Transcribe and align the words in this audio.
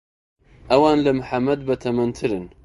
ئەوان 0.69 0.97
لە 1.05 1.11
محەممەد 1.19 1.61
بەتەمەنترن. 1.69 2.43